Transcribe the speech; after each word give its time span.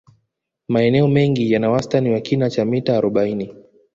Maeneo 0.67 1.07
mengi 1.07 1.51
yana 1.51 1.69
wastani 1.69 2.09
wa 2.11 2.19
kina 2.19 2.49
cha 2.49 2.65
mita 2.65 2.97
arobaini 2.97 3.55